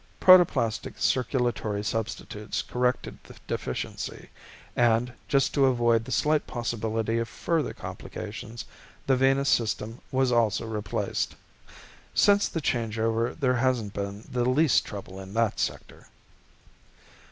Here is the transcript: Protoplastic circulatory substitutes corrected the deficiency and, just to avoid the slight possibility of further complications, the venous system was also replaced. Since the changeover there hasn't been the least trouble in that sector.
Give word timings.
Protoplastic 0.19 0.97
circulatory 0.97 1.83
substitutes 1.83 2.63
corrected 2.63 3.19
the 3.23 3.35
deficiency 3.45 4.31
and, 4.75 5.13
just 5.27 5.53
to 5.53 5.67
avoid 5.67 6.05
the 6.05 6.11
slight 6.11 6.47
possibility 6.47 7.19
of 7.19 7.29
further 7.29 7.71
complications, 7.71 8.65
the 9.05 9.15
venous 9.15 9.47
system 9.47 10.01
was 10.11 10.31
also 10.31 10.65
replaced. 10.65 11.35
Since 12.15 12.47
the 12.47 12.61
changeover 12.61 13.39
there 13.39 13.57
hasn't 13.57 13.93
been 13.93 14.27
the 14.31 14.43
least 14.43 14.85
trouble 14.85 15.19
in 15.19 15.35
that 15.35 15.59
sector. 15.59 16.07